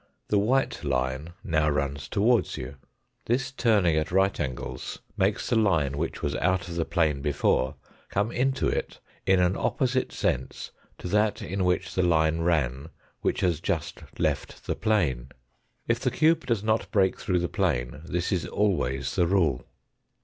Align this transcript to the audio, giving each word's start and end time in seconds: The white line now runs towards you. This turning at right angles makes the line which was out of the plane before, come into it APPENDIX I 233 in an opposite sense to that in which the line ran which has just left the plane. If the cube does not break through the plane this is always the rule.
The 0.29 0.39
white 0.39 0.83
line 0.83 1.33
now 1.43 1.69
runs 1.69 2.07
towards 2.07 2.57
you. 2.57 2.75
This 3.27 3.51
turning 3.51 3.95
at 3.97 4.11
right 4.11 4.39
angles 4.39 4.97
makes 5.15 5.47
the 5.47 5.55
line 5.55 5.95
which 5.95 6.23
was 6.23 6.33
out 6.37 6.67
of 6.67 6.73
the 6.73 6.85
plane 6.85 7.21
before, 7.21 7.75
come 8.09 8.31
into 8.31 8.67
it 8.67 8.97
APPENDIX 9.27 9.27
I 9.27 9.31
233 9.33 9.33
in 9.35 9.39
an 9.51 9.57
opposite 9.63 10.11
sense 10.11 10.71
to 10.97 11.07
that 11.09 11.43
in 11.43 11.63
which 11.63 11.93
the 11.93 12.01
line 12.01 12.39
ran 12.41 12.89
which 13.21 13.41
has 13.41 13.59
just 13.61 14.01
left 14.17 14.65
the 14.65 14.73
plane. 14.75 15.29
If 15.87 15.99
the 15.99 16.09
cube 16.09 16.47
does 16.47 16.63
not 16.63 16.89
break 16.89 17.19
through 17.19 17.37
the 17.37 17.47
plane 17.47 18.01
this 18.03 18.31
is 18.31 18.47
always 18.47 19.15
the 19.15 19.27
rule. 19.27 19.67